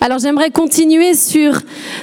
[0.00, 1.58] Alors j'aimerais continuer sur,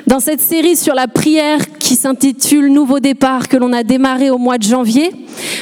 [0.07, 4.38] dans cette série sur la prière qui s'intitule Nouveau départ que l'on a démarré au
[4.38, 5.12] mois de janvier.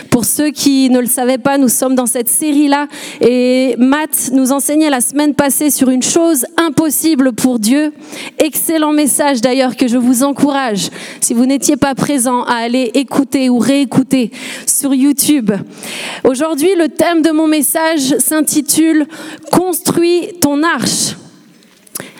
[0.10, 2.88] Pour ceux qui ne le savaient pas, nous sommes dans cette série-là
[3.20, 7.94] et Matt nous enseignait la semaine passée sur une chose impossible pour Dieu.
[8.38, 10.90] Excellent message d'ailleurs que je vous encourage,
[11.20, 14.32] si vous n'étiez pas présent, à aller écouter ou réécouter
[14.66, 15.52] sur YouTube.
[16.24, 19.06] Aujourd'hui, le thème de mon message s'intitule
[19.52, 21.16] Construis ton arche.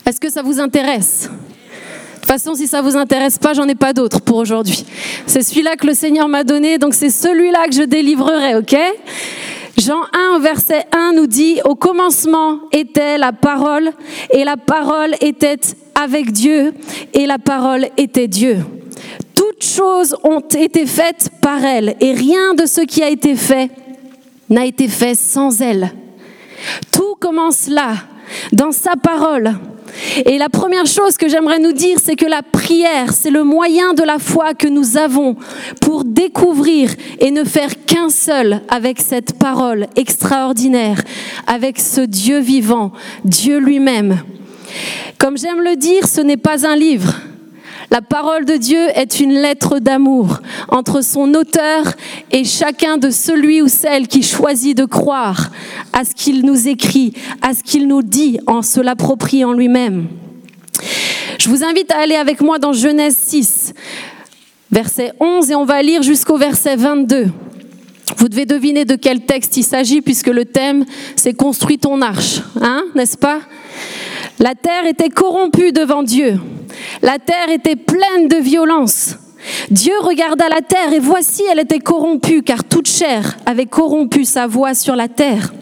[0.06, 1.30] Est-ce que ça vous intéresse?
[1.30, 4.86] De toute façon, si ça vous intéresse pas, j'en ai pas d'autre pour aujourd'hui.
[5.26, 8.76] C'est celui-là que le Seigneur m'a donné, donc c'est celui-là que je délivrerai, ok?
[9.78, 10.02] Jean
[10.36, 13.92] 1, verset 1 nous dit, au commencement était la parole,
[14.32, 15.60] et la parole était
[15.96, 16.74] avec Dieu,
[17.14, 18.58] et la parole était Dieu.
[19.36, 23.72] Toutes choses ont été faites par elle, et rien de ce qui a été fait
[24.50, 25.92] n'a été fait sans elle.
[26.92, 27.96] Tout commence là,
[28.52, 29.54] dans sa parole.
[30.26, 33.94] Et la première chose que j'aimerais nous dire, c'est que la prière, c'est le moyen
[33.94, 35.36] de la foi que nous avons
[35.82, 41.02] pour découvrir et ne faire qu'un seul avec cette parole extraordinaire,
[41.48, 42.92] avec ce Dieu vivant,
[43.26, 44.22] Dieu lui-même.
[45.18, 47.14] Comme j'aime le dire, ce n'est pas un livre.
[47.92, 50.40] La parole de Dieu est une lettre d'amour
[50.70, 51.84] entre son auteur
[52.32, 55.52] et chacun de celui ou celle qui choisit de croire
[55.92, 60.08] à ce qu'il nous écrit, à ce qu'il nous dit en se l'appropriant lui-même.
[61.38, 63.74] Je vous invite à aller avec moi dans Genèse 6,
[64.72, 67.28] verset 11, et on va lire jusqu'au verset 22.
[68.16, 70.86] Vous devez deviner de quel texte il s'agit puisque le thème
[71.18, 73.42] c'est construis ton arche, hein, n'est-ce pas?
[74.42, 76.38] La terre était corrompue devant Dieu
[77.02, 79.18] la terre était pleine de violence.
[79.72, 84.46] Dieu regarda la terre et voici elle était corrompue car toute chair avait corrompu sa
[84.46, 85.54] voix sur la terre.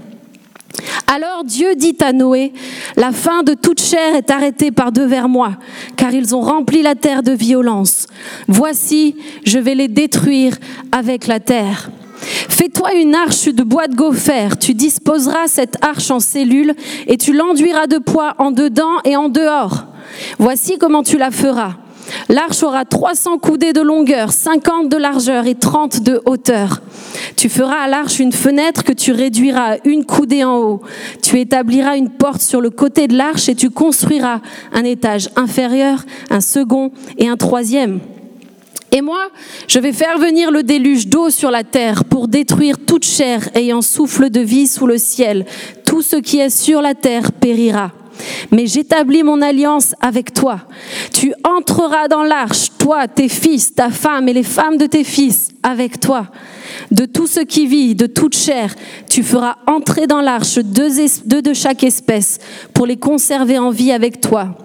[1.08, 2.54] Alors Dieu dit à Noé,
[2.96, 5.54] la fin de toute chair est arrêtée par devers moi,
[5.96, 8.08] car ils ont rempli la terre de violence.
[8.48, 10.56] Voici, je vais les détruire
[10.92, 11.90] avec la terre.
[12.50, 16.76] Fais-toi une arche de bois de gopher, tu disposeras cette arche en cellules
[17.08, 19.86] et tu l'enduiras de poids en dedans et en dehors.
[20.38, 21.74] Voici comment tu la feras.
[22.28, 26.82] L'arche aura 300 coudées de longueur, 50 de largeur et 30 de hauteur.
[27.36, 30.82] Tu feras à l'arche une fenêtre que tu réduiras à une coudée en haut.
[31.22, 34.42] Tu établiras une porte sur le côté de l'arche et tu construiras
[34.74, 38.00] un étage inférieur, un second et un troisième.
[38.92, 39.30] Et moi,
[39.68, 43.82] je vais faire venir le déluge d'eau sur la terre pour détruire toute chair ayant
[43.82, 45.46] souffle de vie sous le ciel.
[45.86, 47.92] Tout ce qui est sur la terre périra
[48.52, 50.62] mais j'établis mon alliance avec toi.
[51.14, 55.50] Tu entreras dans l'arche, toi, tes fils, ta femme et les femmes de tes fils,
[55.64, 56.28] avec toi.
[56.92, 58.74] De tout ce qui vit, de toute chair,
[59.10, 60.90] tu feras entrer dans l'arche deux,
[61.42, 62.40] de chaque espèce
[62.74, 64.56] pour les conserver en vie avec toi.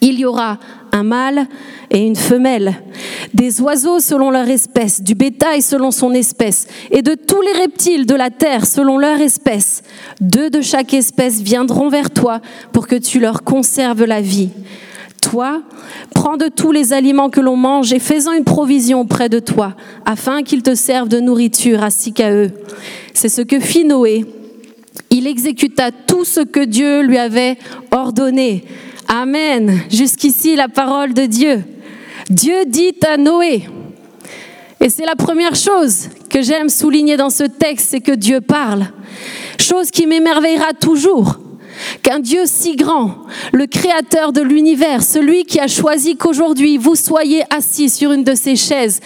[0.00, 0.58] Il y aura
[0.92, 1.46] un mâle
[1.90, 2.74] et une femelle,
[3.34, 8.06] des oiseaux selon leur espèce, du bétail selon son espèce, et de tous les reptiles
[8.06, 9.82] de la terre selon leur espèce.
[10.20, 12.40] Deux de chaque espèce viendront vers toi
[12.72, 14.50] pour que tu leur conserves la vie.
[15.20, 15.62] Toi,
[16.14, 19.74] prends de tous les aliments que l'on mange et fais-en une provision auprès de toi,
[20.04, 22.52] afin qu'ils te servent de nourriture ainsi qu'à eux.
[23.14, 24.24] C'est ce que fit Noé.
[25.10, 27.58] Il exécuta tout ce que Dieu lui avait
[27.90, 28.64] ordonné.
[29.08, 29.80] Amen.
[29.90, 31.64] Jusqu'ici, la parole de Dieu.
[32.28, 33.66] Dieu dit à Noé,
[34.80, 38.86] et c'est la première chose que j'aime souligner dans ce texte, c'est que Dieu parle.
[39.58, 41.38] Chose qui m'émerveillera toujours,
[42.02, 43.14] qu'un Dieu si grand,
[43.52, 48.34] le créateur de l'univers, celui qui a choisi qu'aujourd'hui vous soyez assis sur une de
[48.34, 49.00] ces chaises,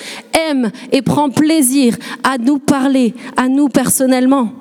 [0.49, 4.53] aime et prend plaisir à nous parler, à nous personnellement,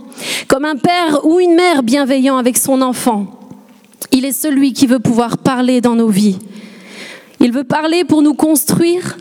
[0.47, 3.40] comme un père ou une mère bienveillant avec son enfant.
[4.11, 6.37] Il est celui qui veut pouvoir parler dans nos vies.
[7.39, 9.17] Il veut parler pour nous construire,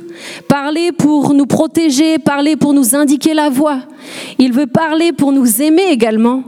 [0.47, 3.81] parler pour nous protéger, parler pour nous indiquer la voie.
[4.39, 6.45] Il veut parler pour nous aimer également,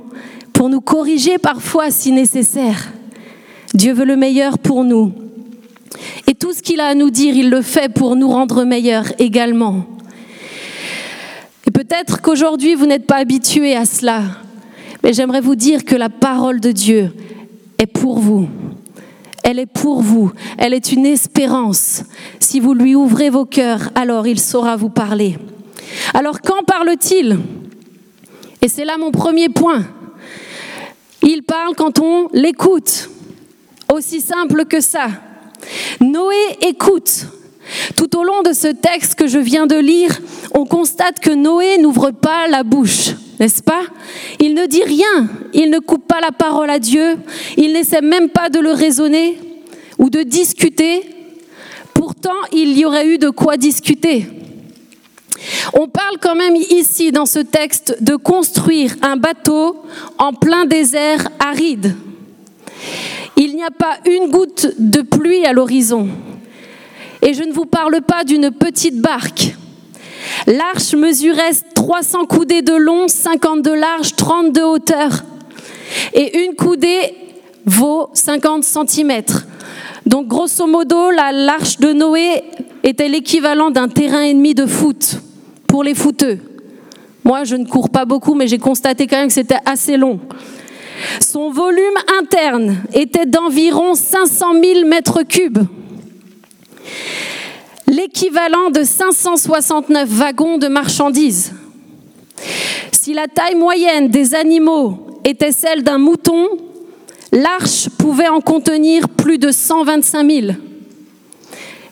[0.53, 2.93] pour nous corriger parfois si nécessaire.
[3.75, 5.13] Dieu veut le meilleur pour nous.
[6.27, 9.13] Et tout ce qu'il a à nous dire, il le fait pour nous rendre meilleurs
[9.19, 9.87] également.
[11.67, 14.23] Et peut-être qu'aujourd'hui, vous n'êtes pas habitué à cela,
[15.03, 17.13] mais j'aimerais vous dire que la parole de Dieu,
[17.83, 18.49] est pour vous.
[19.43, 20.31] Elle est pour vous.
[20.57, 22.05] Elle est une espérance.
[22.39, 25.37] Si vous lui ouvrez vos cœurs, alors il saura vous parler.
[26.15, 27.41] Alors quand parle-t-il?
[28.63, 29.85] Et c'est là mon premier point.
[31.23, 33.11] Il parle quand on l'écoute.
[33.93, 35.09] Aussi simple que ça.
[36.01, 37.27] Noé écoute.
[37.97, 40.21] Tout au long de ce texte que je viens de lire,
[40.55, 43.11] on constate que Noé n'ouvre pas la bouche
[43.43, 43.83] n'est-ce pas?
[44.39, 47.17] Il ne dit rien, il ne coupe pas la parole à Dieu,
[47.57, 49.37] il n'essaie même pas de le raisonner.
[49.99, 51.03] ou de discuter.
[51.95, 54.27] Pourtant, il y aurait eu de quoi discuter.
[55.75, 59.85] On parle quand même ici dans ce texte de construire un bateau
[60.19, 61.95] en plein désert aride.
[63.37, 66.09] Il n'y a pas une goutte de pluie à l'horizon.
[67.21, 69.55] Et je ne vous parle pas d'une petite barque.
[70.47, 75.25] L'arche mesurait 300 coudées de long, 50 de large, 30 de hauteur.
[76.15, 77.13] Et une coudée
[77.67, 79.23] vaut 50 cm.
[80.07, 82.45] Donc grosso modo, l'arche de Noé
[82.85, 85.17] était l'équivalent d'un terrain ennemi de foot
[85.67, 86.39] pour les footeux.
[87.25, 90.21] Moi, je ne cours pas beaucoup, mais j'ai constaté quand même que c'était assez long.
[91.21, 95.65] Son volume interne était d'environ 500 000 mètres cubes,
[97.89, 101.55] l'équivalent de 569 wagons de marchandises.
[102.93, 106.49] Si la taille moyenne des animaux était celle d'un mouton,
[107.33, 110.47] l'arche pouvait en contenir plus de 125 000.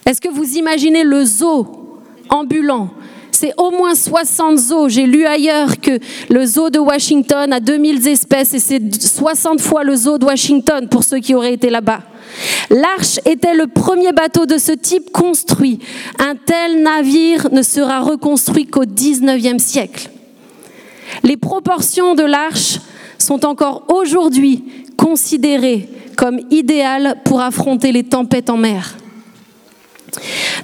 [0.06, 1.67] Est-ce que vous imaginez le zoo
[2.29, 2.91] ambulant?
[3.32, 4.88] C'est au moins 60 zoos.
[4.88, 5.99] J'ai lu ailleurs que
[6.29, 10.88] le zoo de Washington a 2000 espèces et c'est 60 fois le zoo de Washington
[10.88, 12.02] pour ceux qui auraient été là-bas.
[12.70, 15.79] L'arche était le premier bateau de ce type construit.
[16.19, 20.11] Un tel navire ne sera reconstruit qu'au 19e siècle.
[21.23, 22.79] Les proportions de l'arche
[23.19, 24.65] sont encore aujourd'hui
[24.97, 28.97] considérées comme idéales pour affronter les tempêtes en mer.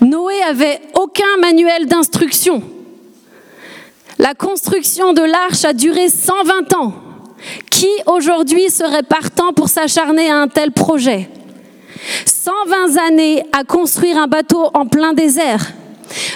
[0.01, 2.63] Noé avait aucun manuel d'instruction.
[4.19, 6.95] La construction de l'arche a duré 120 ans.
[7.71, 11.29] Qui aujourd'hui serait partant pour s'acharner à un tel projet?
[12.25, 15.73] 120 années à construire un bateau en plein désert.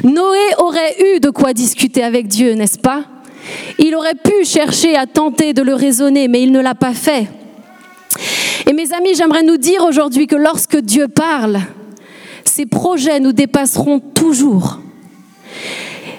[0.05, 3.05] Noé aurait eu de quoi discuter avec Dieu, n'est-ce pas?
[3.79, 7.29] Il aurait pu chercher à tenter de le raisonner, mais il ne l'a pas fait.
[8.67, 11.61] Et mes amis, j'aimerais nous dire aujourd'hui que lorsque Dieu parle,
[12.44, 14.81] ces projets nous dépasseront toujours.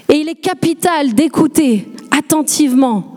[0.09, 3.15] Et il est capital d'écouter attentivement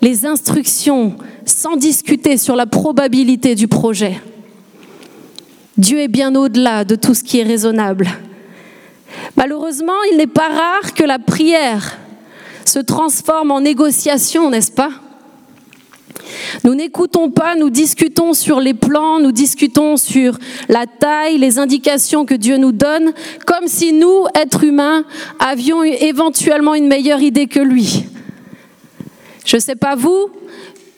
[0.00, 4.20] les instructions sans discuter sur la probabilité du projet.
[5.76, 8.08] Dieu est bien au-delà de tout ce qui est raisonnable.
[9.36, 11.98] Malheureusement, il n'est pas rare que la prière
[12.70, 14.90] se transforme en négociation, n'est-ce pas?
[16.62, 20.38] Nous n'écoutons pas, nous discutons sur les plans, nous discutons sur
[20.68, 23.12] la taille, les indications que Dieu nous donne,
[23.46, 25.04] comme si nous, êtres humains,
[25.40, 28.04] avions éventuellement une meilleure idée que lui.
[29.44, 30.30] Je ne sais pas vous,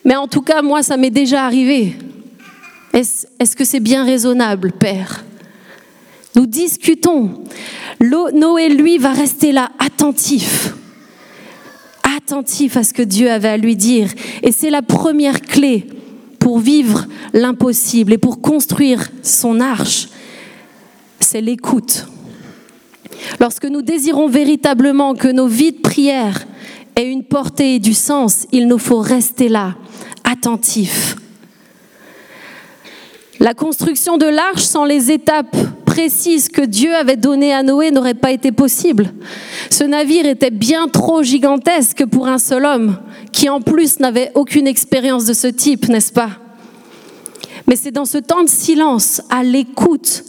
[0.05, 1.97] mais en tout cas, moi, ça m'est déjà arrivé.
[2.93, 5.25] Est-ce que c'est bien raisonnable, Père?
[6.35, 7.45] Nous discutons.
[8.01, 10.75] Noé, lui, va rester là, attentif
[12.25, 14.09] attentif à ce que Dieu avait à lui dire.
[14.43, 15.87] Et c'est la première clé
[16.39, 20.09] pour vivre l'impossible et pour construire son arche.
[21.21, 22.07] C'est l'écoute.
[23.41, 26.47] Lorsque nous désirons véritablement que nos vies de prière
[26.97, 29.75] aient une portée et du sens, il nous faut rester là,
[30.25, 31.17] attentifs.
[33.41, 35.57] La construction de l'arche sans les étapes
[35.93, 39.13] précises que Dieu avait données à Noé n'aurait pas été possible.
[39.69, 42.97] Ce navire était bien trop gigantesque pour un seul homme,
[43.31, 46.31] qui en plus n'avait aucune expérience de ce type, n'est-ce pas?
[47.67, 50.25] Mais c'est dans ce temps de silence, à l'écoute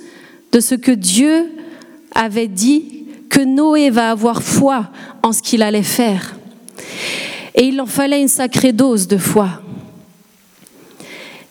[0.51, 1.49] de ce que Dieu
[2.13, 4.89] avait dit, que Noé va avoir foi
[5.23, 6.35] en ce qu'il allait faire.
[7.55, 9.61] Et il en fallait une sacrée dose de foi.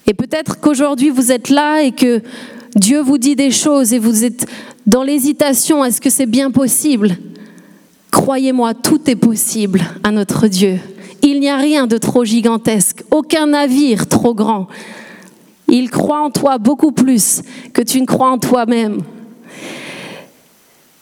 [0.06, 2.20] Et peut-être qu'aujourd'hui vous êtes là et que
[2.74, 4.46] Dieu vous dit des choses et vous êtes
[4.86, 7.16] dans l'hésitation, est-ce que c'est bien possible?
[8.10, 10.78] Croyez-moi, tout est possible à notre Dieu.
[11.22, 14.68] Il n'y a rien de trop gigantesque, aucun navire trop grand.
[15.68, 19.02] Il croit en toi beaucoup plus que tu ne crois en toi-même.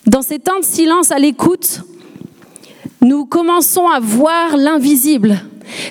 [0.05, 1.81] Dans ces temps de silence à l'écoute,
[3.01, 5.41] nous commençons à voir l'invisible.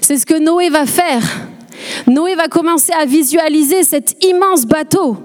[0.01, 1.23] C'est ce que Noé va faire.
[2.07, 5.17] Noé va commencer à visualiser cet immense bateau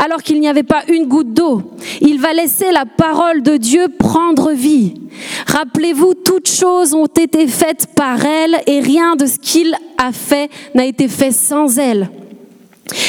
[0.00, 1.62] alors qu'il n'y avait pas une goutte d'eau.
[2.00, 4.94] Il va laisser la parole de Dieu prendre vie.
[5.46, 10.50] Rappelez-vous, toutes choses ont été faites par elle et rien de ce qu'il a fait
[10.74, 12.08] n'a été fait sans elle.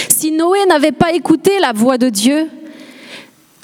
[0.10, 2.50] Si Noé n'avait pas écouté la voix de Dieu,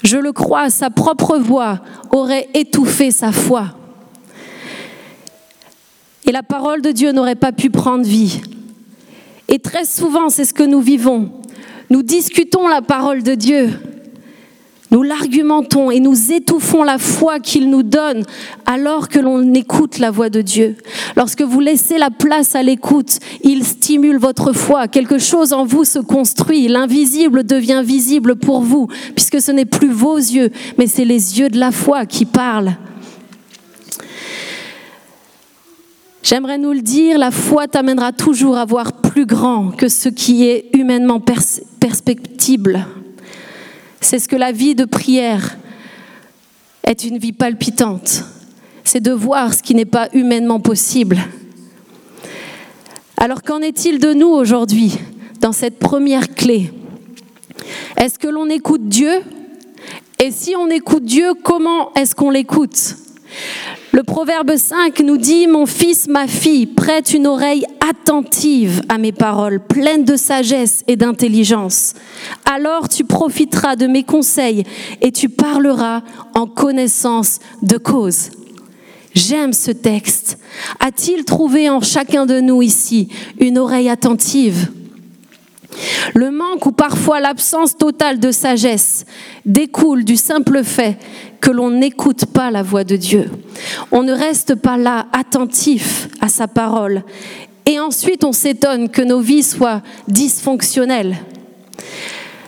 [0.02, 1.80] je le crois, sa propre voix
[2.10, 3.66] aurait étouffé sa foi.
[6.24, 8.40] Et la parole de Dieu n'aurait pas pu prendre vie.
[9.48, 11.30] Et très souvent, c'est ce que nous vivons.
[11.90, 13.70] Nous discutons la parole de Dieu.
[14.90, 18.24] Nous l'argumentons et nous étouffons la foi qu'il nous donne
[18.64, 20.76] alors que l'on écoute la voix de Dieu.
[21.14, 24.88] Lorsque vous laissez la place à l'écoute, il stimule votre foi.
[24.88, 26.68] Quelque chose en vous se construit.
[26.68, 31.50] L'invisible devient visible pour vous puisque ce n'est plus vos yeux, mais c'est les yeux
[31.50, 32.76] de la foi qui parlent.
[36.22, 40.46] J'aimerais nous le dire, la foi t'amènera toujours à voir plus grand que ce qui
[40.46, 41.20] est humainement
[44.00, 45.56] C'est ce que la vie de prière
[46.84, 48.24] est une vie palpitante.
[48.84, 51.18] C'est de voir ce qui n'est pas humainement possible.
[53.16, 54.98] Alors qu'en est-il de nous aujourd'hui
[55.40, 56.72] dans cette première clé?
[57.96, 59.10] Est-ce que l'on écoute Dieu?
[60.20, 62.96] Et si on écoute Dieu, comment est-ce qu'on l'écoute?
[63.92, 69.12] Le proverbe 5 nous dit, Mon fils, ma fille, prête une oreille attentive à mes
[69.12, 71.94] paroles, pleine de sagesse et d'intelligence.
[72.44, 74.64] Alors tu profiteras de mes conseils
[75.00, 76.02] et tu parleras
[76.34, 78.30] en connaissance de cause.
[79.14, 80.38] J'aime ce texte.
[80.80, 83.08] A-t-il trouvé en chacun de nous ici
[83.40, 84.70] une oreille attentive?
[86.14, 89.04] Le manque ou parfois l'absence totale de sagesse
[89.46, 90.98] découle du simple fait
[91.40, 93.30] que l'on n'écoute pas la voix de Dieu.
[93.92, 97.04] On ne reste pas là attentif à sa parole.
[97.66, 101.16] Et ensuite, on s'étonne que nos vies soient dysfonctionnelles.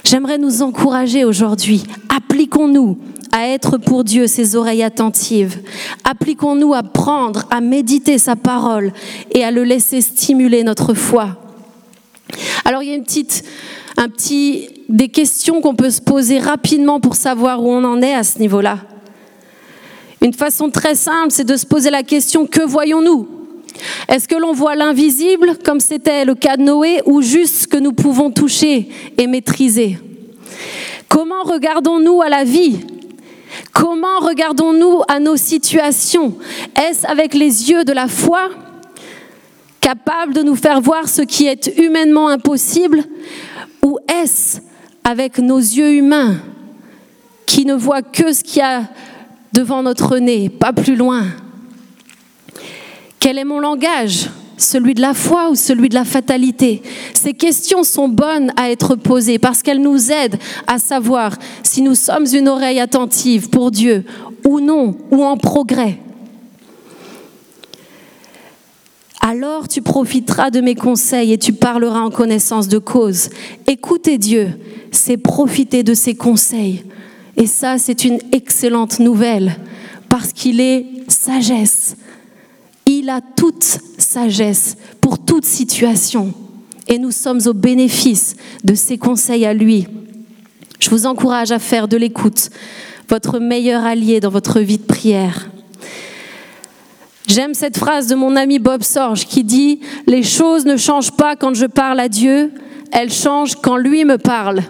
[0.05, 1.85] J'aimerais nous encourager aujourd'hui.
[2.09, 2.99] Appliquons-nous
[3.33, 5.61] à être pour Dieu ses oreilles attentives.
[6.05, 8.93] Appliquons-nous à prendre, à méditer sa parole
[9.33, 11.37] et à le laisser stimuler notre foi.
[12.65, 13.45] Alors il y a une petite,
[13.97, 18.15] un petit, des questions qu'on peut se poser rapidement pour savoir où on en est
[18.15, 18.79] à ce niveau-là.
[20.21, 23.29] Une façon très simple, c'est de se poser la question que voyons-nous?
[24.09, 27.77] Est-ce que l'on voit l'invisible, comme c'était le cas de Noé, ou juste ce que
[27.77, 29.99] nous pouvons toucher et maîtriser?
[31.09, 32.81] Comment regardons-nous à la vie?
[33.73, 36.35] Comment regardons-nous à nos situations?
[36.77, 38.51] Est-ce avec les yeux de la foi
[39.81, 43.05] capable de nous faire voir ce qui est humainement impossible
[43.83, 44.59] Ou est-ce
[45.05, 46.37] avec nos yeux humains
[47.47, 48.85] qui ne voient que ce qu'il y a
[49.53, 51.25] devant notre nez, pas plus loin.
[53.19, 54.31] Quel est mon langage?
[54.57, 56.83] Celui de la foi ou celui de la fatalité?
[57.15, 61.95] Ces questions sont bonnes à être posées parce qu'elles nous aident à savoir si nous
[61.95, 64.05] sommes une oreille attentive pour Dieu
[64.47, 65.99] ou non, ou en progrès.
[69.21, 73.29] Alors tu profiteras de mes conseils et tu parleras en connaissance de cause.
[73.67, 74.49] Écouter Dieu,
[74.91, 76.85] c'est profiter de ses conseils.
[77.37, 79.57] Et ça, c'est une excellente nouvelle,
[80.09, 81.97] parce qu'il est sagesse.
[82.87, 86.33] Il a toute sagesse pour toute situation.
[86.89, 89.87] Et nous sommes au bénéfice de ses conseils à lui.
[90.81, 92.51] Je vous encourage à faire de l'écoute
[93.09, 95.51] votre meilleur allié dans votre vie de prière.
[97.33, 101.37] J'aime cette phrase de mon ami Bob Sorge qui dit⁇ Les choses ne changent pas
[101.37, 102.53] quand je parle à Dieu,
[102.91, 104.59] elles changent quand lui me parle.⁇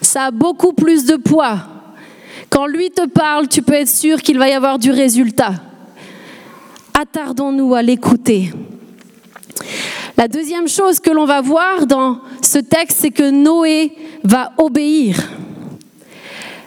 [0.00, 1.58] Ça a beaucoup plus de poids.
[2.50, 5.54] Quand lui te parle, tu peux être sûr qu'il va y avoir du résultat.
[6.96, 8.52] Attardons-nous à l'écouter.
[10.16, 13.90] La deuxième chose que l'on va voir dans ce texte, c'est que Noé
[14.22, 15.16] va obéir.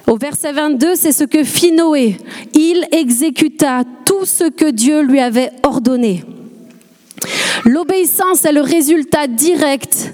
[0.07, 2.17] Au verset 22, c'est ce que fit Noé.
[2.53, 6.23] Il exécuta tout ce que Dieu lui avait ordonné.
[7.65, 10.13] L'obéissance est le résultat direct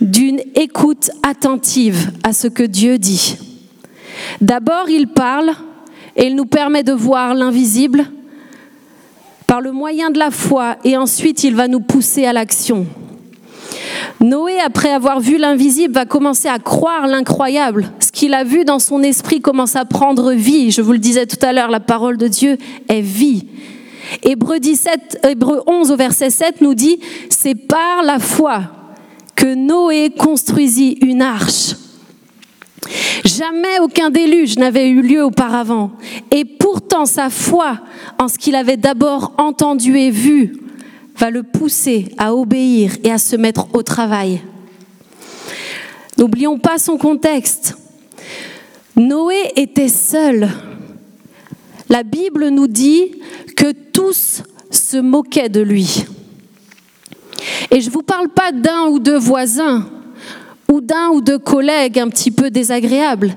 [0.00, 3.36] d'une écoute attentive à ce que Dieu dit.
[4.40, 5.52] D'abord, il parle
[6.16, 8.06] et il nous permet de voir l'invisible
[9.46, 12.86] par le moyen de la foi et ensuite il va nous pousser à l'action.
[14.20, 17.90] Noé, après avoir vu l'invisible, va commencer à croire l'incroyable.
[18.00, 20.70] Ce qu'il a vu dans son esprit commence à prendre vie.
[20.70, 23.46] Je vous le disais tout à l'heure, la parole de Dieu est vie.
[24.22, 26.98] Hébreu, 17, Hébreu 11 au verset 7 nous dit,
[27.28, 28.62] c'est par la foi
[29.36, 31.74] que Noé construisit une arche.
[33.24, 35.92] Jamais aucun déluge n'avait eu lieu auparavant.
[36.30, 37.78] Et pourtant sa foi
[38.18, 40.67] en ce qu'il avait d'abord entendu et vu
[41.18, 44.40] va le pousser à obéir et à se mettre au travail.
[46.16, 47.76] N'oublions pas son contexte.
[48.96, 50.48] Noé était seul.
[51.88, 53.20] La Bible nous dit
[53.56, 56.04] que tous se moquaient de lui.
[57.70, 59.88] Et je ne vous parle pas d'un ou deux voisins
[60.70, 63.34] ou d'un ou deux collègues un petit peu désagréables.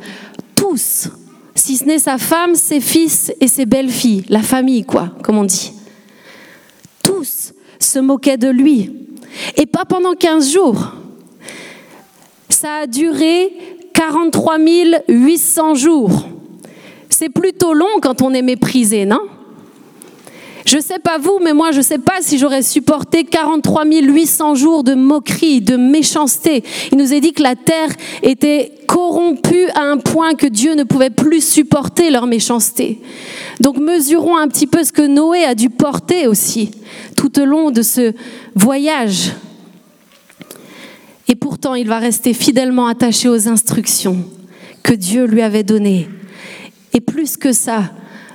[0.56, 1.10] Tous,
[1.56, 5.46] si ce n'est sa femme, ses fils et ses belles-filles, la famille, quoi, comme on
[5.46, 5.72] dit.
[7.82, 8.92] Se moquait de lui.
[9.58, 10.94] Et pas pendant 15 jours.
[12.48, 13.52] Ça a duré
[13.94, 14.58] 43
[15.10, 16.26] 800 jours.
[17.10, 19.22] C'est plutôt long quand on est méprisé, non?
[20.66, 23.86] Je ne sais pas vous, mais moi je ne sais pas si j'aurais supporté 43
[23.86, 26.64] 800 jours de moquerie, de méchanceté.
[26.92, 27.90] Il nous est dit que la terre
[28.24, 33.02] était corrompue à un point que Dieu ne pouvait plus supporter leur méchanceté.
[33.60, 36.72] Donc mesurons un petit peu ce que Noé a dû porter aussi
[37.16, 38.14] tout au long de ce
[38.56, 39.34] voyage.
[41.28, 44.26] Et pourtant, il va rester fidèlement attaché aux instructions
[44.84, 46.10] que Dieu lui avait données.
[46.94, 47.92] Et plus que ça,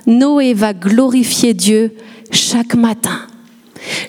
[0.07, 1.93] Noé va glorifier Dieu
[2.31, 3.19] chaque matin.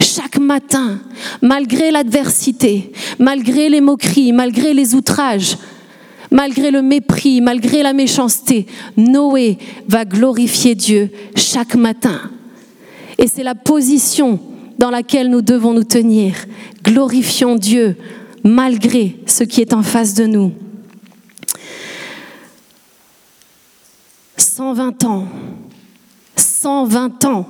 [0.00, 1.00] Chaque matin,
[1.42, 5.58] malgré l'adversité, malgré les moqueries, malgré les outrages,
[6.30, 12.20] malgré le mépris, malgré la méchanceté, Noé va glorifier Dieu chaque matin.
[13.18, 14.40] Et c'est la position
[14.78, 16.34] dans laquelle nous devons nous tenir.
[16.82, 17.96] Glorifions Dieu
[18.44, 20.52] malgré ce qui est en face de nous.
[24.36, 25.24] 120 ans.
[26.60, 27.46] 120 ans.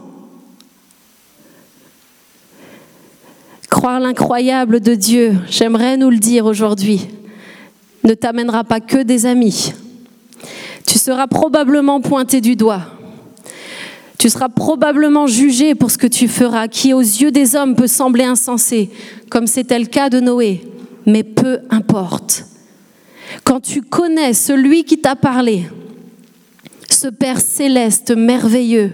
[3.71, 7.07] Croire l'incroyable de Dieu, j'aimerais nous le dire aujourd'hui,
[8.05, 9.73] ne t'amènera pas que des amis.
[10.87, 12.83] Tu seras probablement pointé du doigt.
[14.19, 17.87] Tu seras probablement jugé pour ce que tu feras, qui aux yeux des hommes peut
[17.87, 18.91] sembler insensé,
[19.31, 20.63] comme c'était le cas de Noé
[21.09, 22.45] mais peu importe.
[23.43, 25.65] Quand tu connais celui qui t'a parlé,
[26.91, 28.93] ce Père céleste merveilleux,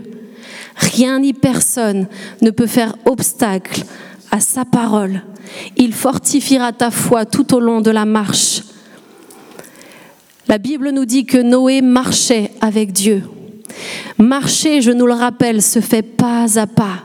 [0.76, 2.08] rien ni personne
[2.42, 3.84] ne peut faire obstacle
[4.30, 5.22] à sa parole.
[5.76, 8.62] Il fortifiera ta foi tout au long de la marche.
[10.48, 13.22] La Bible nous dit que Noé marchait avec Dieu.
[14.18, 17.04] Marcher, je nous le rappelle, se fait pas à pas.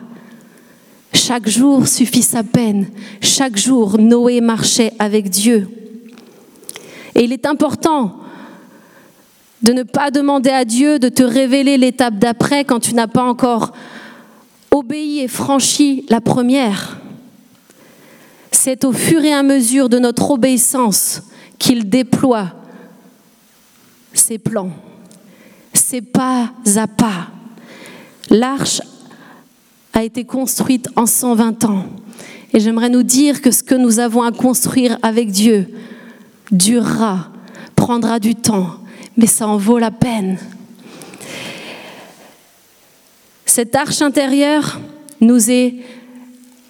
[1.14, 2.88] Chaque jour suffit sa peine.
[3.22, 5.68] Chaque jour, Noé marchait avec Dieu.
[7.16, 8.16] Et il est important
[9.62, 13.24] de ne pas demander à Dieu de te révéler l'étape d'après quand tu n'as pas
[13.24, 13.74] encore
[14.72, 16.98] obéi et franchi la première.
[18.52, 21.24] C'est au fur et à mesure de notre obéissance
[21.58, 22.54] qu'il déploie
[24.14, 24.72] ses plans.
[25.74, 27.28] C'est pas à pas.
[28.30, 28.82] L'arche
[29.94, 31.86] a été construite en 120 ans.
[32.54, 35.68] Et j'aimerais nous dire que ce que nous avons à construire avec Dieu
[36.52, 37.32] durera,
[37.76, 38.72] prendra du temps,
[39.18, 40.38] mais ça en vaut la peine.
[43.46, 44.80] Cette arche intérieure
[45.22, 45.76] nous est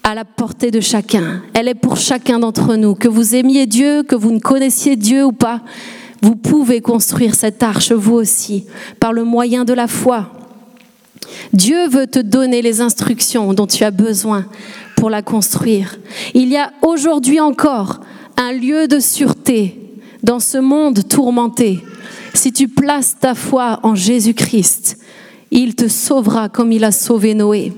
[0.04, 1.44] à la portée de chacun.
[1.54, 2.96] Elle est pour chacun d'entre nous.
[2.96, 5.62] Que vous aimiez Dieu, que vous ne connaissiez Dieu ou pas,
[6.22, 8.66] vous pouvez construire cette arche vous aussi,
[9.00, 10.32] par le moyen de la foi.
[11.54, 14.46] Dieu veut te donner les instructions dont tu as besoin
[14.96, 15.98] pour la construire.
[16.34, 18.00] Il y a aujourd'hui encore
[18.38, 19.80] un lieu de sûreté
[20.24, 21.84] dans ce monde tourmenté.
[22.34, 24.98] Si tu places ta foi en Jésus-Christ,
[25.52, 27.74] il te sauvera comme il a sauvé Noé.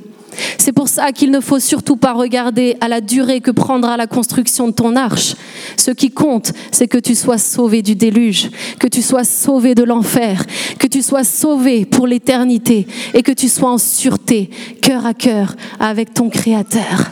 [0.57, 4.07] C'est pour ça qu'il ne faut surtout pas regarder à la durée que prendra la
[4.07, 5.35] construction de ton arche.
[5.77, 9.83] Ce qui compte, c'est que tu sois sauvé du déluge, que tu sois sauvé de
[9.83, 10.45] l'enfer,
[10.79, 14.49] que tu sois sauvé pour l'éternité et que tu sois en sûreté,
[14.81, 17.11] cœur à cœur, avec ton Créateur.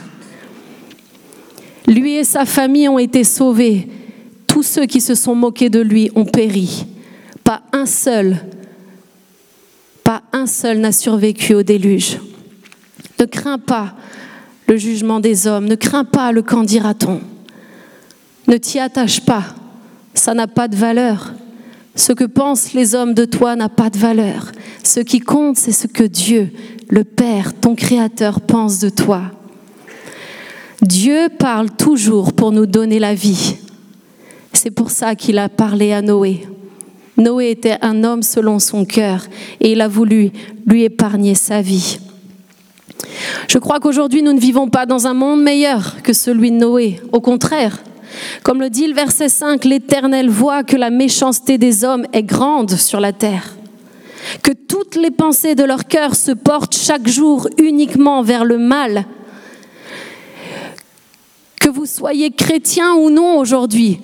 [1.86, 3.88] Lui et sa famille ont été sauvés.
[4.46, 6.86] Tous ceux qui se sont moqués de lui ont péri.
[7.50, 8.36] Pas un seul,
[10.04, 12.20] pas un seul n'a survécu au déluge.
[13.18, 13.96] Ne crains pas
[14.68, 17.20] le jugement des hommes, ne crains pas le qu'en dira-t-on.
[18.46, 19.42] Ne t'y attache pas,
[20.14, 21.32] ça n'a pas de valeur.
[21.96, 24.52] Ce que pensent les hommes de toi n'a pas de valeur.
[24.84, 26.52] Ce qui compte, c'est ce que Dieu,
[26.88, 29.22] le Père, ton Créateur, pense de toi.
[30.82, 33.56] Dieu parle toujours pour nous donner la vie.
[34.52, 36.46] C'est pour ça qu'il a parlé à Noé.
[37.20, 39.26] Noé était un homme selon son cœur
[39.60, 40.30] et il a voulu
[40.66, 41.98] lui épargner sa vie.
[43.48, 47.00] Je crois qu'aujourd'hui, nous ne vivons pas dans un monde meilleur que celui de Noé.
[47.12, 47.82] Au contraire,
[48.42, 52.70] comme le dit le verset 5, l'Éternel voit que la méchanceté des hommes est grande
[52.70, 53.54] sur la terre,
[54.42, 59.04] que toutes les pensées de leur cœur se portent chaque jour uniquement vers le mal.
[61.84, 64.00] Soyez chrétien ou non aujourd'hui,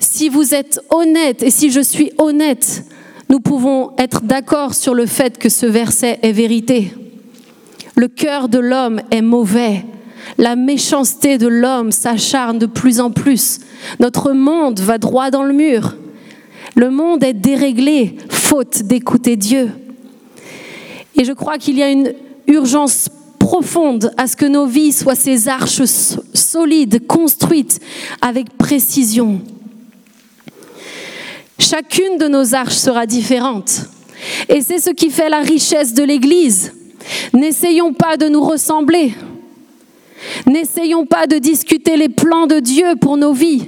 [0.00, 2.84] si vous êtes honnête et si je suis honnête,
[3.28, 6.92] nous pouvons être d'accord sur le fait que ce verset est vérité.
[7.94, 9.84] Le cœur de l'homme est mauvais.
[10.38, 13.60] La méchanceté de l'homme s'acharne de plus en plus.
[14.00, 15.96] Notre monde va droit dans le mur.
[16.74, 19.70] Le monde est déréglé, faute d'écouter Dieu.
[21.16, 22.12] Et je crois qu'il y a une
[22.46, 23.08] urgence
[23.50, 25.82] profonde à ce que nos vies soient ces arches
[26.34, 27.80] solides, construites
[28.20, 29.40] avec précision.
[31.58, 33.86] Chacune de nos arches sera différente.
[34.48, 36.72] Et c'est ce qui fait la richesse de l'Église.
[37.34, 39.14] N'essayons pas de nous ressembler.
[40.46, 43.64] N'essayons pas de discuter les plans de Dieu pour nos vies.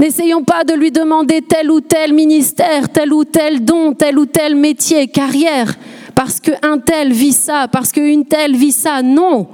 [0.00, 4.26] N'essayons pas de lui demander tel ou tel ministère, tel ou tel don, tel ou
[4.26, 5.76] tel métier, carrière,
[6.14, 9.02] parce qu'un tel vit ça, parce qu'une telle vit ça.
[9.02, 9.48] Non.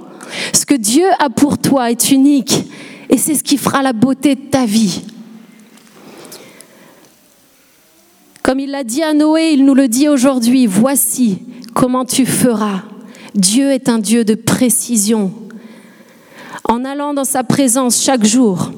[0.53, 2.65] Ce que Dieu a pour toi est unique
[3.09, 5.01] et c'est ce qui fera la beauté de ta vie.
[8.43, 11.39] Comme il l'a dit à Noé, il nous le dit aujourd'hui, voici
[11.73, 12.83] comment tu feras.
[13.35, 15.31] Dieu est un Dieu de précision.
[16.63, 18.71] En allant dans sa présence chaque jour,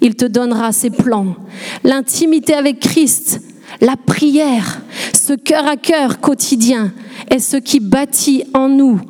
[0.00, 1.36] il te donnera ses plans.
[1.84, 3.40] L'intimité avec Christ,
[3.80, 6.92] la prière, ce cœur à cœur quotidien
[7.34, 9.00] est ce qui bâtit en nous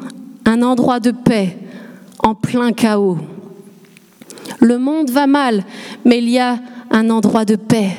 [0.47, 1.59] un endroit de paix
[2.21, 3.19] en plein chaos.
[4.61, 5.63] Le monde va mal,
[6.07, 6.59] mais il y a
[6.91, 7.91] un endroit de paix.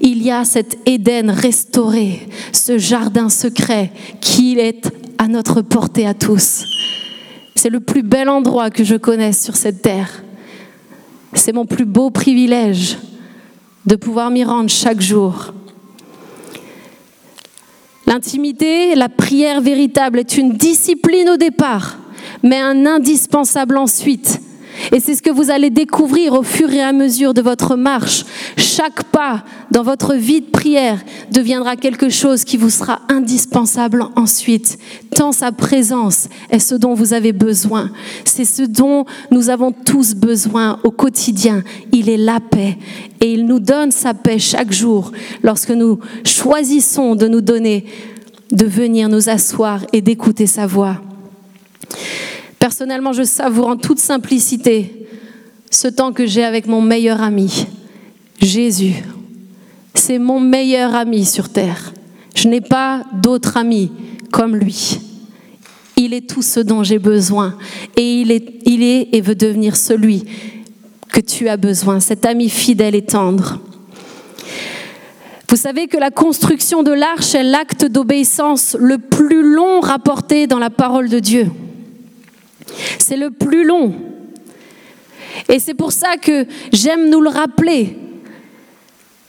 [0.00, 3.92] Il y a cet Éden restauré, ce jardin secret
[4.22, 6.64] qui est à notre portée à tous.
[7.54, 10.24] C'est le plus bel endroit que je connaisse sur cette terre.
[11.34, 12.96] C'est mon plus beau privilège
[13.84, 15.52] de pouvoir m'y rendre chaque jour.
[18.06, 21.96] L'intimité, la prière véritable est une discipline au départ,
[22.42, 24.40] mais un indispensable ensuite.
[24.92, 28.24] Et c'est ce que vous allez découvrir au fur et à mesure de votre marche.
[28.56, 34.78] Chaque pas dans votre vie de prière deviendra quelque chose qui vous sera indispensable ensuite.
[35.14, 37.90] Tant sa présence est ce dont vous avez besoin.
[38.24, 41.62] C'est ce dont nous avons tous besoin au quotidien.
[41.92, 42.76] Il est la paix.
[43.20, 47.86] Et il nous donne sa paix chaque jour lorsque nous choisissons de nous donner,
[48.50, 51.00] de venir nous asseoir et d'écouter sa voix.
[52.64, 55.06] Personnellement, je savoure en toute simplicité
[55.70, 57.66] ce temps que j'ai avec mon meilleur ami,
[58.40, 58.94] Jésus.
[59.92, 61.92] C'est mon meilleur ami sur terre.
[62.34, 63.92] Je n'ai pas d'autre ami
[64.32, 64.98] comme lui.
[65.98, 67.54] Il est tout ce dont j'ai besoin
[67.98, 70.24] et il est, et veut devenir celui
[71.12, 73.60] que tu as besoin, cet ami fidèle et tendre.
[75.50, 80.58] Vous savez que la construction de l'arche est l'acte d'obéissance le plus long rapporté dans
[80.58, 81.50] la parole de Dieu.
[82.98, 83.94] C'est le plus long.
[85.48, 87.96] Et c'est pour ça que j'aime nous le rappeler.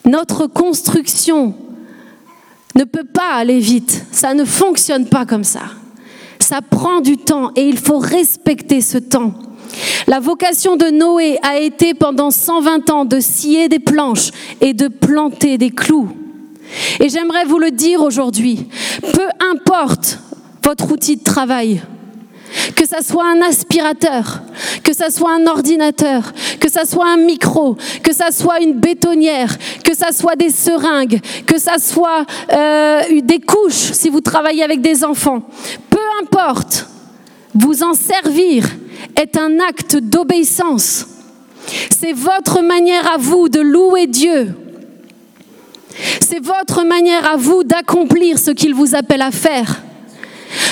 [0.04, 1.54] Notre construction
[2.74, 4.04] ne peut pas aller vite.
[4.12, 5.62] Ça ne fonctionne pas comme ça.
[6.38, 9.34] Ça prend du temps et il faut respecter ce temps.
[10.06, 14.88] La vocation de Noé a été pendant 120 ans de scier des planches et de
[14.88, 16.10] planter des clous.
[17.00, 18.66] Et j'aimerais vous le dire aujourd'hui,
[19.12, 20.20] peu importe
[20.64, 21.82] votre outil de travail,
[22.74, 24.42] que ça soit un aspirateur,
[24.82, 29.56] que ça soit un ordinateur, que ça soit un micro, que ça soit une bétonnière,
[29.84, 34.80] que ça soit des seringues, que ça soit euh, des couches si vous travaillez avec
[34.80, 35.42] des enfants.
[35.90, 36.86] Peu importe,
[37.54, 38.64] vous en servir
[39.16, 41.06] est un acte d'obéissance.
[41.90, 44.54] C'est votre manière à vous de louer Dieu.
[46.20, 49.82] C'est votre manière à vous d'accomplir ce qu'il vous appelle à faire.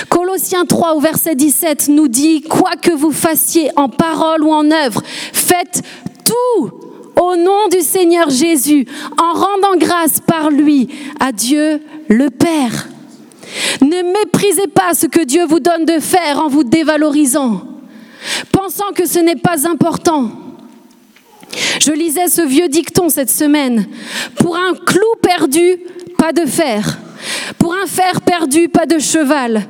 [0.09, 4.71] Colossiens 3 au verset 17 nous dit, quoi que vous fassiez en parole ou en
[4.71, 5.03] œuvre,
[5.33, 5.83] faites
[6.25, 6.71] tout
[7.21, 8.87] au nom du Seigneur Jésus,
[9.21, 10.89] en rendant grâce par lui
[11.21, 12.89] à Dieu le Père.
[13.81, 17.63] Ne méprisez pas ce que Dieu vous donne de faire en vous dévalorisant,
[18.53, 20.31] pensant que ce n'est pas important.
[21.81, 23.87] Je lisais ce vieux dicton cette semaine.
[24.37, 25.79] Pour un clou perdu,
[26.19, 26.99] pas de fer.
[27.59, 29.67] Pour un fer perdu, pas de cheval.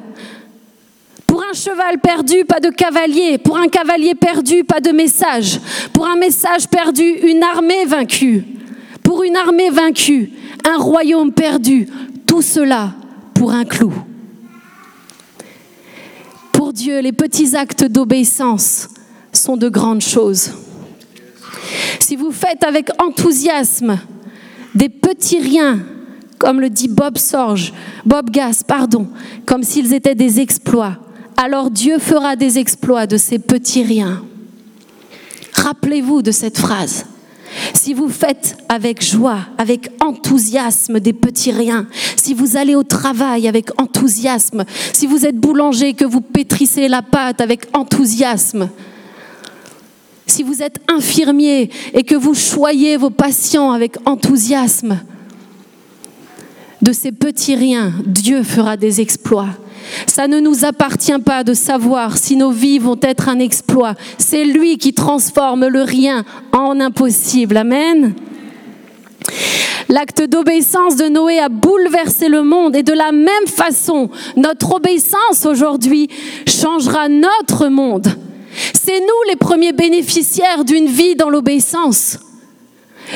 [1.54, 3.38] Cheval perdu, pas de cavalier.
[3.38, 5.60] Pour un cavalier perdu, pas de message.
[5.92, 8.44] Pour un message perdu, une armée vaincue.
[9.02, 10.30] Pour une armée vaincue,
[10.64, 11.88] un royaume perdu.
[12.26, 12.94] Tout cela
[13.34, 13.92] pour un clou.
[16.52, 18.88] Pour Dieu, les petits actes d'obéissance
[19.32, 20.52] sont de grandes choses.
[22.00, 23.98] Si vous faites avec enthousiasme
[24.74, 25.80] des petits riens
[26.38, 27.72] comme le dit Bob Sorge,
[28.04, 29.08] Bob Gass, pardon,
[29.46, 30.98] comme s'ils étaient des exploits.
[31.36, 34.22] Alors Dieu fera des exploits de ces petits riens.
[35.54, 37.06] Rappelez-vous de cette phrase.
[37.72, 43.48] Si vous faites avec joie, avec enthousiasme des petits riens, si vous allez au travail
[43.48, 48.68] avec enthousiasme, si vous êtes boulanger, que vous pétrissez la pâte avec enthousiasme,
[50.26, 55.00] si vous êtes infirmier et que vous choyez vos patients avec enthousiasme,
[56.82, 59.48] de ces petits riens, Dieu fera des exploits.
[60.06, 63.94] Ça ne nous appartient pas de savoir si nos vies vont être un exploit.
[64.18, 67.56] C'est lui qui transforme le rien en impossible.
[67.56, 68.14] Amen.
[69.88, 75.44] L'acte d'obéissance de Noé a bouleversé le monde et de la même façon, notre obéissance
[75.46, 76.08] aujourd'hui
[76.46, 78.08] changera notre monde.
[78.72, 82.18] C'est nous les premiers bénéficiaires d'une vie dans l'obéissance.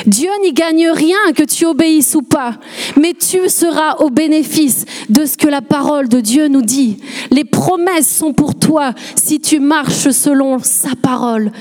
[0.07, 2.59] Dieu n'y gagne rien que tu obéisses ou pas,
[2.97, 6.99] mais tu seras au bénéfice de ce que la parole de Dieu nous dit.
[7.31, 11.53] Les promesses sont pour toi si tu marches selon sa parole.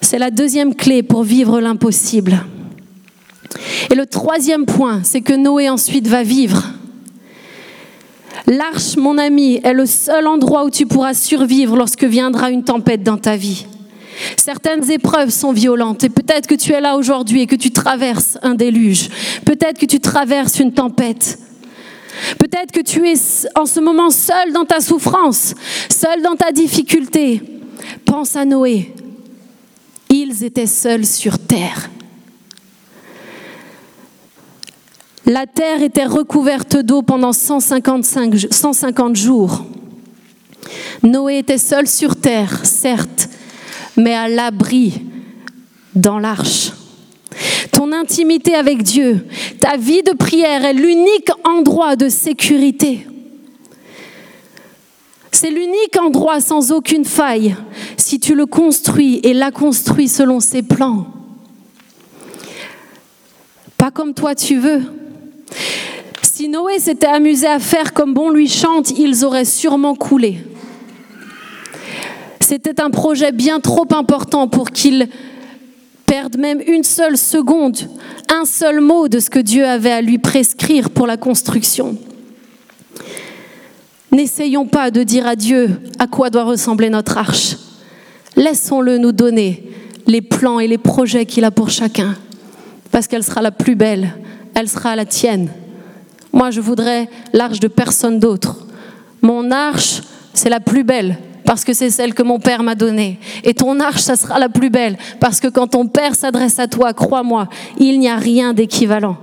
[0.00, 2.44] C'est la deuxième clé pour vivre l'impossible.
[3.90, 6.62] Et le troisième point, c'est que Noé ensuite va vivre.
[8.46, 13.02] L'arche, mon ami, est le seul endroit où tu pourras survivre lorsque viendra une tempête
[13.02, 13.66] dans ta vie.
[14.36, 18.38] Certaines épreuves sont violentes et peut-être que tu es là aujourd'hui et que tu traverses
[18.42, 19.08] un déluge.
[19.44, 21.38] Peut-être que tu traverses une tempête.
[22.38, 23.14] Peut-être que tu es
[23.54, 25.54] en ce moment seul dans ta souffrance,
[25.88, 27.42] seul dans ta difficulté.
[28.04, 28.92] Pense à Noé.
[30.10, 31.90] Ils étaient seuls sur terre.
[35.26, 39.64] La terre était recouverte d'eau pendant 155, 150 jours.
[41.02, 43.28] Noé était seul sur terre, certes,
[43.96, 45.00] mais à l'abri
[45.94, 46.72] dans l'arche.
[47.72, 49.26] Ton intimité avec Dieu,
[49.60, 53.06] ta vie de prière est l'unique endroit de sécurité.
[55.32, 57.56] C'est l'unique endroit sans aucune faille
[57.96, 61.06] si tu le construis et la construis selon ses plans.
[63.76, 64.82] Pas comme toi tu veux.
[66.22, 70.38] Si Noé s'était amusé à faire comme bon lui chante, ils auraient sûrement coulé.
[72.46, 75.08] C'était un projet bien trop important pour qu'il
[76.04, 77.78] perde même une seule seconde,
[78.30, 81.96] un seul mot de ce que Dieu avait à lui prescrire pour la construction.
[84.12, 87.56] N'essayons pas de dire à Dieu à quoi doit ressembler notre arche.
[88.36, 89.66] Laissons-le nous donner
[90.06, 92.14] les plans et les projets qu'il a pour chacun,
[92.90, 94.18] parce qu'elle sera la plus belle,
[94.54, 95.48] elle sera la tienne.
[96.34, 98.66] Moi, je voudrais l'arche de personne d'autre.
[99.22, 100.02] Mon arche,
[100.34, 103.18] c'est la plus belle, parce que c'est celle que mon Père m'a donnée.
[103.44, 106.66] Et ton arche, ça sera la plus belle, parce que quand ton Père s'adresse à
[106.66, 109.16] toi, crois-moi, il n'y a rien d'équivalent.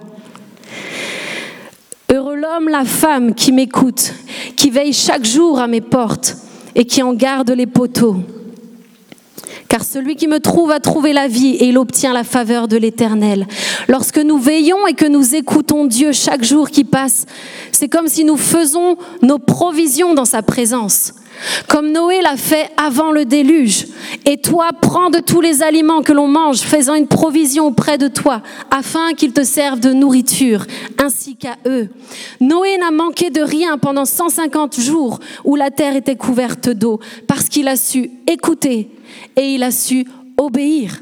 [2.13, 4.13] Heureux l'homme, la femme qui m'écoute,
[4.55, 6.35] qui veille chaque jour à mes portes
[6.75, 8.17] et qui en garde les poteaux.
[9.69, 12.75] Car celui qui me trouve a trouvé la vie et il obtient la faveur de
[12.75, 13.47] l'Éternel.
[13.87, 17.25] Lorsque nous veillons et que nous écoutons Dieu chaque jour qui passe,
[17.71, 21.13] c'est comme si nous faisons nos provisions dans sa présence
[21.67, 23.87] comme Noé l'a fait avant le déluge.
[24.25, 28.07] Et toi, prends de tous les aliments que l'on mange, faisant une provision auprès de
[28.07, 30.65] toi, afin qu'ils te servent de nourriture,
[30.97, 31.89] ainsi qu'à eux.
[32.39, 37.49] Noé n'a manqué de rien pendant 150 jours où la terre était couverte d'eau, parce
[37.49, 38.89] qu'il a su écouter
[39.35, 40.05] et il a su
[40.37, 41.01] obéir.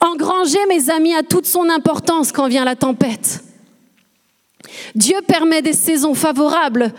[0.00, 3.42] Engranger, mes amis, a toute son importance quand vient la tempête.
[4.94, 6.92] Dieu permet des saisons favorables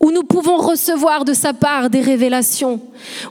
[0.00, 2.80] où nous pouvons recevoir de sa part des révélations,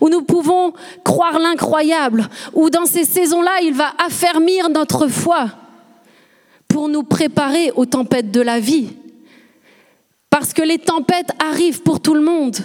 [0.02, 0.74] où nous pouvons
[1.04, 5.50] croire l'incroyable, où dans ces saisons-là, il va affermir notre foi
[6.68, 8.90] pour nous préparer aux tempêtes de la vie.
[10.30, 12.58] Parce que les tempêtes arrivent pour tout le monde,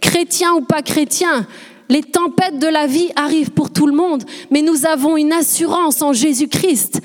[0.00, 1.46] chrétiens ou pas chrétiens.
[1.88, 6.02] Les tempêtes de la vie arrivent pour tout le monde, mais nous avons une assurance
[6.02, 7.00] en Jésus-Christ.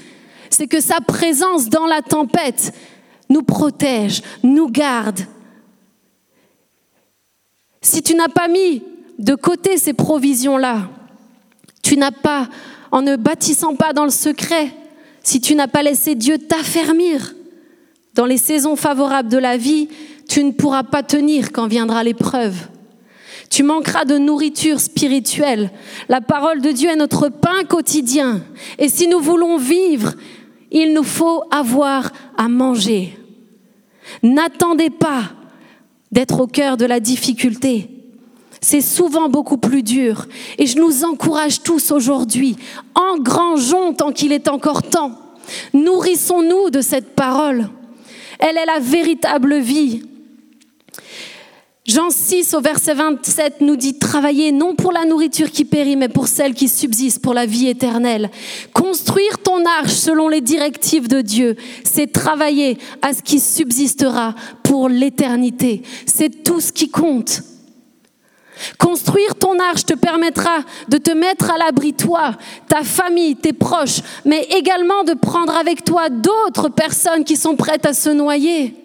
[0.49, 2.73] C'est que sa présence dans la tempête
[3.29, 5.21] nous protège, nous garde,
[7.83, 8.81] si tu n'as pas mis
[9.19, 10.89] de côté ces provisions-là,
[11.83, 12.49] tu n'as pas,
[12.91, 14.73] en ne bâtissant pas dans le secret,
[15.21, 17.35] si tu n'as pas laissé Dieu t'affermir
[18.15, 19.89] dans les saisons favorables de la vie,
[20.27, 22.55] tu ne pourras pas tenir quand viendra l'épreuve.
[23.49, 25.69] Tu manqueras de nourriture spirituelle.
[26.09, 28.41] La parole de Dieu est notre pain quotidien.
[28.79, 30.13] Et si nous voulons vivre,
[30.71, 33.17] il nous faut avoir à manger.
[34.23, 35.33] N'attendez pas
[36.13, 37.89] d'être au cœur de la difficulté.
[38.61, 40.27] C'est souvent beaucoup plus dur.
[40.59, 42.55] Et je nous encourage tous aujourd'hui,
[42.95, 45.17] engrangeons tant qu'il est encore temps.
[45.73, 47.67] Nourrissons-nous de cette parole.
[48.39, 50.03] Elle est la véritable vie.
[51.85, 56.07] Jean 6 au verset 27 nous dit travailler non pour la nourriture qui périt, mais
[56.07, 58.31] pour celle qui subsiste pour la vie éternelle.
[58.71, 64.87] Construire ton arche selon les directives de Dieu, c'est travailler à ce qui subsistera pour
[64.87, 65.81] l'éternité.
[66.05, 67.41] C'est tout ce qui compte.
[68.77, 72.37] Construire ton arche te permettra de te mettre à l'abri, toi,
[72.69, 77.85] ta famille, tes proches, mais également de prendre avec toi d'autres personnes qui sont prêtes
[77.85, 78.82] à se noyer.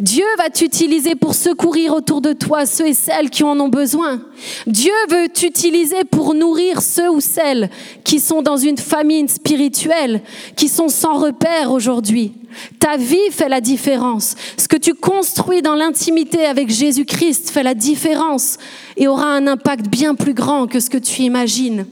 [0.00, 4.20] Dieu va t'utiliser pour secourir autour de toi ceux et celles qui en ont besoin.
[4.66, 7.70] Dieu veut t'utiliser pour nourrir ceux ou celles
[8.02, 10.22] qui sont dans une famine spirituelle,
[10.56, 12.32] qui sont sans repère aujourd'hui.
[12.80, 14.34] Ta vie fait la différence.
[14.56, 18.58] Ce que tu construis dans l'intimité avec Jésus-Christ fait la différence
[18.96, 21.86] et aura un impact bien plus grand que ce que tu imagines.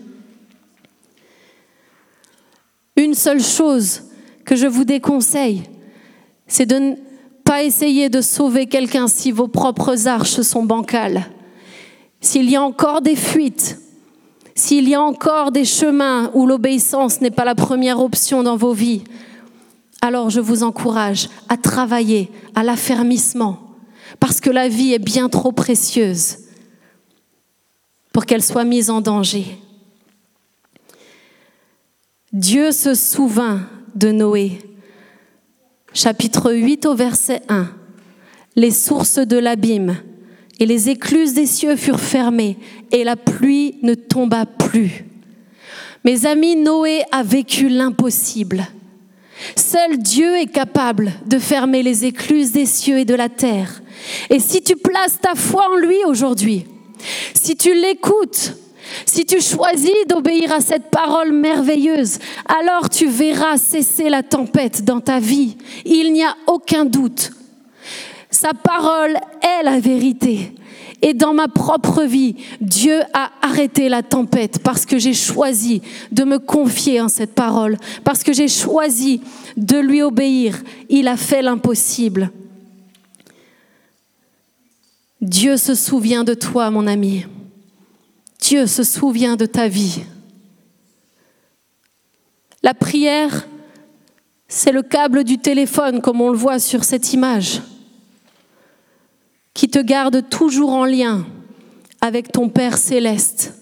[2.96, 4.02] Une seule chose
[4.44, 5.62] que je vous déconseille,
[6.46, 6.96] c'est de
[7.44, 11.26] pas essayer de sauver quelqu'un si vos propres arches sont bancales.
[12.20, 13.78] S'il y a encore des fuites,
[14.54, 18.72] s'il y a encore des chemins où l'obéissance n'est pas la première option dans vos
[18.72, 19.02] vies,
[20.00, 23.58] alors je vous encourage à travailler à l'affermissement,
[24.20, 26.38] parce que la vie est bien trop précieuse
[28.12, 29.58] pour qu'elle soit mise en danger.
[32.32, 33.62] Dieu se souvint
[33.94, 34.58] de Noé.
[35.94, 37.68] Chapitre 8 au verset 1.
[38.56, 39.96] Les sources de l'abîme
[40.58, 42.56] et les écluses des cieux furent fermées
[42.92, 45.04] et la pluie ne tomba plus.
[46.04, 48.66] Mes amis, Noé a vécu l'impossible.
[49.54, 53.82] Seul Dieu est capable de fermer les écluses des cieux et de la terre.
[54.30, 56.64] Et si tu places ta foi en lui aujourd'hui,
[57.34, 58.54] si tu l'écoutes,
[59.06, 65.00] si tu choisis d'obéir à cette parole merveilleuse, alors tu verras cesser la tempête dans
[65.00, 65.56] ta vie.
[65.84, 67.32] Il n'y a aucun doute.
[68.30, 70.52] Sa parole est la vérité.
[71.02, 76.22] Et dans ma propre vie, Dieu a arrêté la tempête parce que j'ai choisi de
[76.22, 79.20] me confier en cette parole, parce que j'ai choisi
[79.56, 80.62] de lui obéir.
[80.88, 82.30] Il a fait l'impossible.
[85.20, 87.26] Dieu se souvient de toi, mon ami.
[88.42, 90.02] Dieu se souvient de ta vie.
[92.64, 93.46] La prière,
[94.48, 97.62] c'est le câble du téléphone, comme on le voit sur cette image,
[99.54, 101.24] qui te garde toujours en lien
[102.00, 103.54] avec ton Père céleste.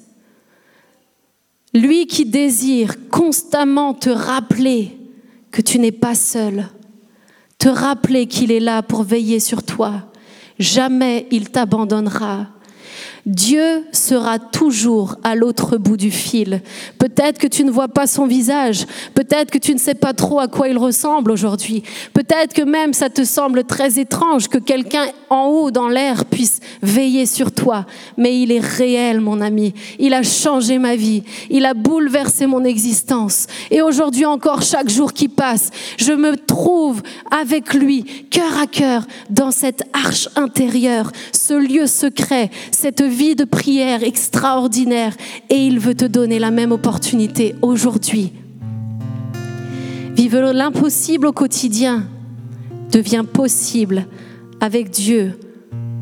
[1.74, 4.96] Lui qui désire constamment te rappeler
[5.50, 6.68] que tu n'es pas seul,
[7.58, 10.10] te rappeler qu'il est là pour veiller sur toi.
[10.58, 12.48] Jamais il t'abandonnera.
[13.26, 16.62] Dieu sera toujours à l'autre bout du fil.
[16.98, 20.40] Peut-être que tu ne vois pas son visage, peut-être que tu ne sais pas trop
[20.40, 21.82] à quoi il ressemble aujourd'hui,
[22.14, 26.60] peut-être que même ça te semble très étrange que quelqu'un en haut dans l'air puisse
[26.82, 29.74] veiller sur toi, mais il est réel, mon ami.
[29.98, 33.46] Il a changé ma vie, il a bouleversé mon existence.
[33.70, 39.02] Et aujourd'hui encore, chaque jour qui passe, je me trouve avec lui, cœur à cœur,
[39.28, 45.14] dans cette arche intérieure, ce lieu secret, cette vie de prière extraordinaire
[45.48, 48.32] et il veut te donner la même opportunité aujourd'hui.
[50.16, 52.04] Vivre l'impossible au quotidien
[52.92, 54.06] devient possible
[54.60, 55.38] avec Dieu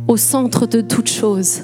[0.09, 1.63] au centre de toute chose.